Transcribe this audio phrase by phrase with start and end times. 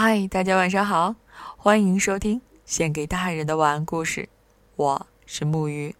[0.00, 1.16] 嗨，大家晚上好，
[1.56, 4.28] 欢迎收听献给大人的晚安故事。
[4.76, 5.96] 我是木鱼，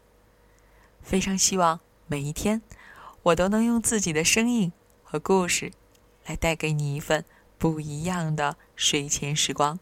[1.02, 2.62] 非常希望每一天
[3.24, 4.72] 我都能用自己的声音
[5.02, 5.72] 和故事
[6.26, 7.24] 来带给你一份
[7.58, 9.80] 不一样的睡前时光。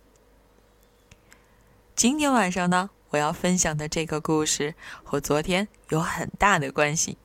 [1.95, 4.75] 今天晚上呢，我要分享的这个故事
[5.05, 7.19] 和昨天有很大的关系，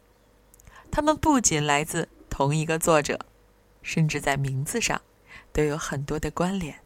[0.91, 3.25] 它们不仅来自同一个作者，
[3.81, 5.01] 甚至在名字上。
[5.53, 6.80] 都有很多的关联。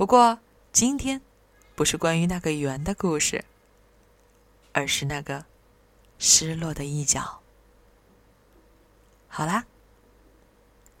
[0.00, 0.38] 不过
[0.72, 1.20] 今天
[1.74, 3.44] 不是关于那个圆的故事，
[4.72, 5.44] 而是那个
[6.18, 7.42] 失落的一角。
[9.28, 9.66] 好啦，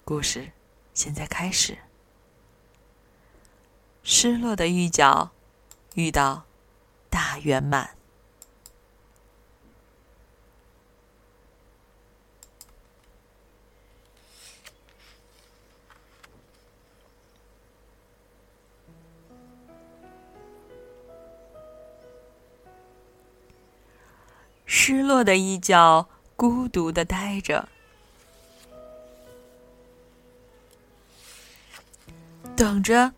[0.04, 0.52] 故事
[0.92, 1.78] 现在开始。
[4.02, 5.30] 失落的一角
[5.94, 6.44] 遇到
[7.08, 7.96] 大圆满。
[24.90, 27.68] 失落的一角，孤独的呆着，
[32.56, 33.12] 等着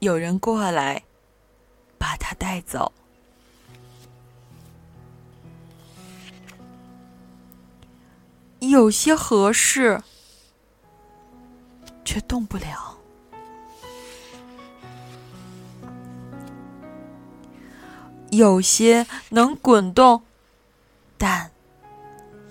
[0.00, 1.04] 有人过来
[1.96, 2.92] 把他带走。
[8.58, 10.02] 有些合适，
[12.04, 12.98] 却动不了；
[18.32, 20.24] 有些能滚动。
[21.24, 21.48] 但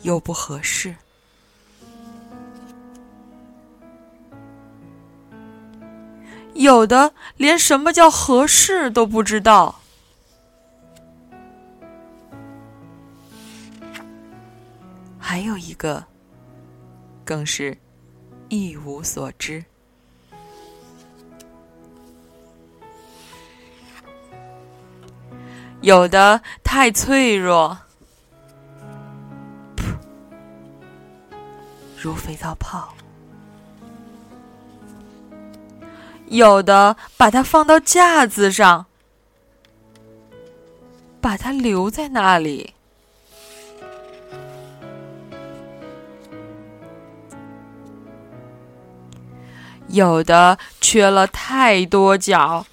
[0.02, 0.96] 又不合适，
[6.54, 9.82] 有的连什么叫合适都不知道，
[15.20, 16.02] 还有一个
[17.26, 17.78] 更是
[18.48, 19.62] 一无所知，
[25.82, 27.78] 有的太脆弱。
[32.02, 32.96] 如肥皂泡，
[36.30, 38.88] 有的把它放到架子上，
[41.22, 42.74] 把它留在那里；
[49.90, 52.66] 有的缺了太多角，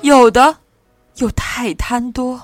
[0.00, 0.56] 有的
[1.18, 2.42] 又太贪多。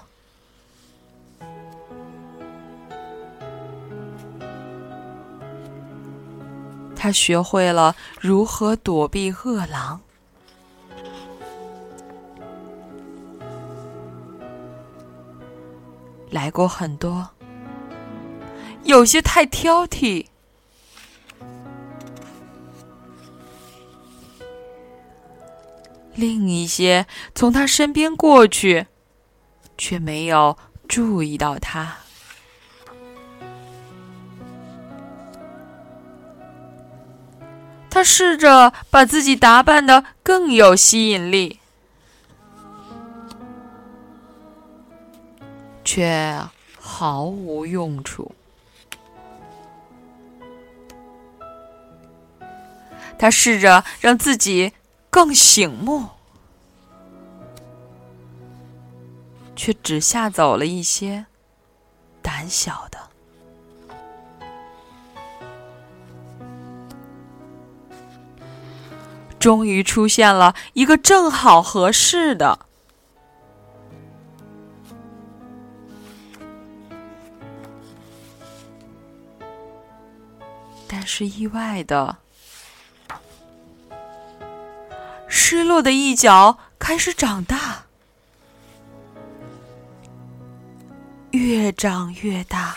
[7.03, 10.03] 他学会了如何躲避饿狼，
[16.28, 17.31] 来过很多，
[18.84, 20.27] 有些太挑剔，
[26.15, 28.88] 另一些从他身边过去，
[29.78, 31.97] 却没有注意到他。
[38.00, 41.61] 他试着把自己打扮的更有吸引力，
[45.84, 46.41] 却
[46.78, 48.34] 毫无用处。
[53.19, 54.72] 他试着让自己
[55.11, 56.09] 更醒目，
[59.55, 61.27] 却只吓走了一些
[62.22, 62.88] 胆小
[69.40, 72.66] 终于出现了一个正好合适的，
[80.86, 82.18] 但是意外的，
[85.26, 87.86] 失落的一角开始长大，
[91.30, 92.76] 越长越大。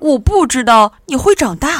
[0.00, 1.73] 我不知道你会长大。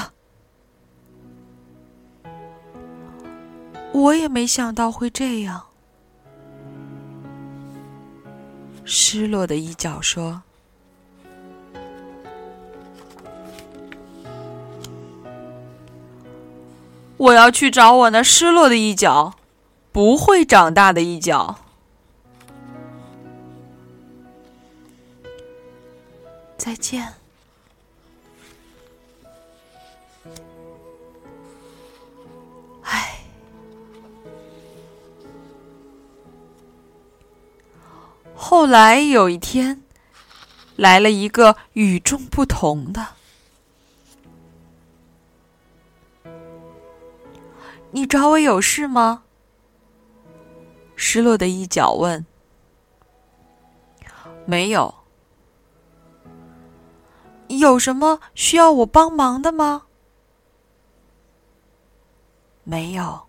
[3.94, 5.66] 我也没想到会这样。
[8.84, 10.42] 失落的一角说
[17.16, 19.34] ：“我要去找我那失落的一角，
[19.92, 21.58] 不会长大的一角。”
[26.58, 27.23] 再见。
[38.56, 39.82] 后来有一天
[40.76, 43.08] 来了一个与众不同的
[47.90, 49.24] 你找我有事吗？
[50.94, 52.24] 失落的一角问
[54.46, 54.94] 没有。
[57.48, 59.86] 有什么需要我帮忙的吗
[62.62, 63.26] 没有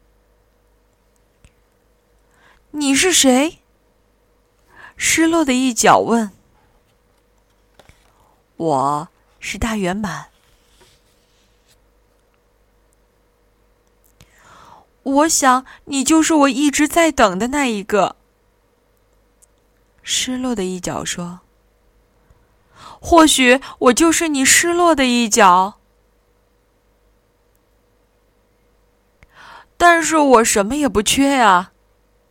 [2.69, 3.63] 你是谁？
[5.07, 6.31] 失落的一角问。
[8.57, 9.07] 我
[9.39, 10.29] 是大圆满。
[15.03, 18.15] 我想你就是我一直在等的那一个。
[20.01, 21.41] 失落的一角说
[22.99, 25.75] ：“或许我就是你失落的一角，
[29.77, 31.71] 但是我什么也不缺呀。”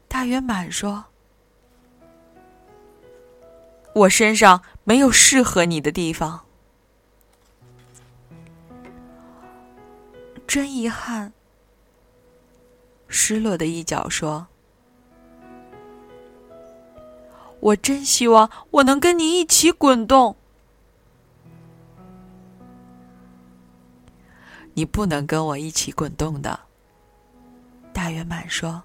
[0.08, 1.04] 大圆满说
[3.94, 6.44] ：“我身上没有适合你的地方，
[10.46, 11.32] 真遗憾。”
[13.08, 14.48] 失落的一角说
[17.60, 20.36] ：“我真希望我能跟你一起滚动。”
[24.76, 26.58] 你不能跟我一起滚动的，
[27.92, 28.82] 大圆满说。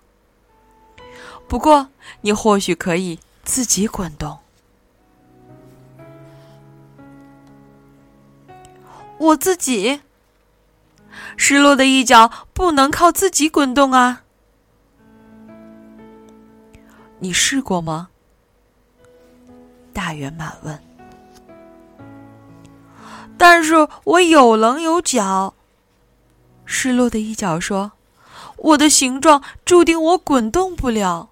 [1.47, 1.89] 不过，
[2.21, 4.37] 你或许可以自己滚动。
[9.19, 10.01] 我自己。
[11.37, 14.23] 失落的一角不能靠自己滚动啊！
[17.19, 18.09] 你试过吗？
[19.93, 20.79] 大圆满问。
[23.37, 25.53] 但是我有棱有角。
[26.65, 27.93] 失落的一角说
[28.57, 31.29] ：“我的形状注定我滚动不了。”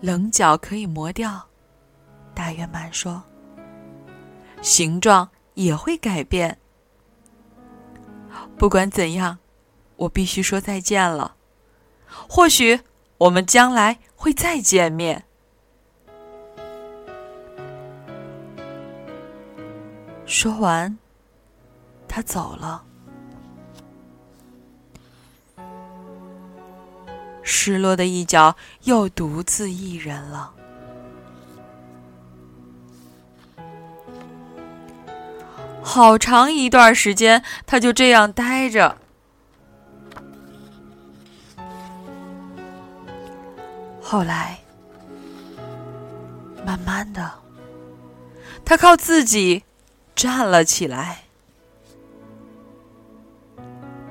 [0.00, 1.47] 棱角可以磨掉，
[2.38, 3.20] 大圆满说。
[4.62, 6.56] 形状也会改变。
[8.56, 9.38] 不管怎样，
[9.96, 11.34] 我必须说再见了。
[12.06, 12.78] 或许
[13.18, 15.24] 我们将来会再见面。
[20.24, 20.96] 说完，
[22.06, 22.84] 他走了。
[27.42, 30.54] 失落的一角又独自一人了。
[35.88, 38.98] 好长一段时间，他就这样呆着。
[44.02, 44.58] 后来，
[46.62, 47.32] 慢慢的，
[48.66, 49.64] 他靠自己
[50.14, 51.24] 站了起来，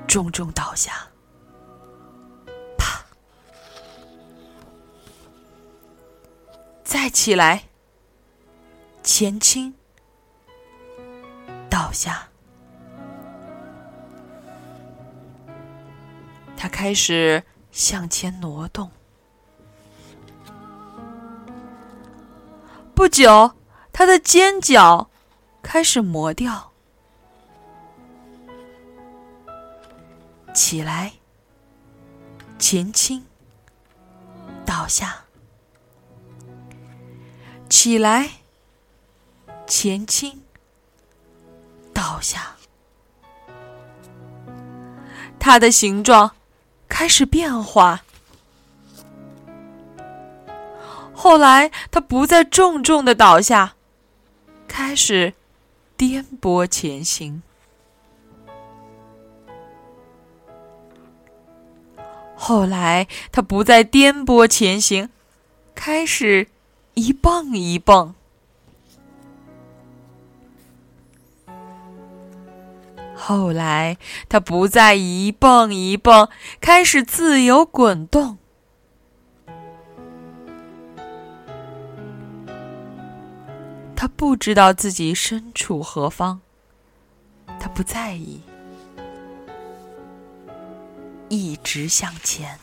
[0.08, 1.06] 重重倒下，
[2.76, 3.04] 啪，
[6.82, 7.68] 再起来，
[9.04, 9.77] 前倾。
[11.88, 12.28] 倒下，
[16.54, 17.42] 他开始
[17.72, 18.90] 向前挪动。
[22.94, 23.52] 不久，
[23.90, 25.08] 他的尖角
[25.62, 26.72] 开始磨掉。
[30.52, 31.14] 起来，
[32.58, 33.24] 前倾，
[34.66, 35.24] 倒下，
[37.70, 38.28] 起来，
[39.66, 40.42] 前倾。
[41.98, 42.54] 倒下，
[45.40, 46.30] 它的形状
[46.88, 48.04] 开始变化。
[51.12, 53.74] 后来，它不再重重的倒下，
[54.68, 55.34] 开始
[55.96, 57.42] 颠簸前行。
[62.36, 65.10] 后来，它不再颠簸前行，
[65.74, 66.46] 开始
[66.94, 68.14] 一蹦一蹦。
[73.18, 73.98] 后来，
[74.28, 76.28] 它不再一蹦一蹦，
[76.60, 78.38] 开始自由滚动。
[83.96, 86.40] 他不知道自己身处何方，
[87.58, 88.40] 他不在意，
[91.28, 92.60] 一直向前。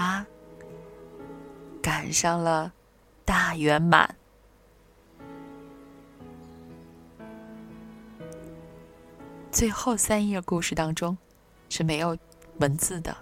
[0.00, 0.24] 他
[1.82, 2.72] 赶上了
[3.22, 4.16] 大圆满。
[9.52, 11.18] 最后三页故事当中
[11.68, 12.16] 是没有
[12.60, 13.14] 文字的，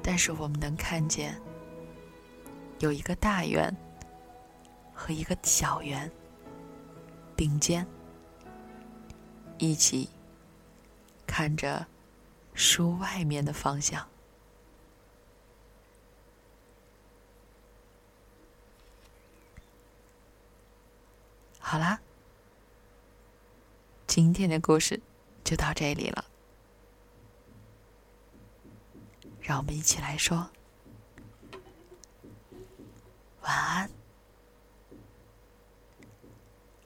[0.00, 1.36] 但是我们能看见
[2.78, 3.76] 有一个大圆
[4.94, 6.08] 和一个小圆，
[7.34, 7.84] 并肩，
[9.58, 10.08] 一起
[11.26, 11.84] 看着
[12.54, 14.06] 书外面的方向。
[21.76, 22.00] 好啦，
[24.06, 24.98] 今天的故事
[25.44, 26.24] 就到这里了。
[29.42, 30.48] 让我们一起来说
[33.42, 33.90] 晚安，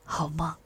[0.03, 0.57] 好梦。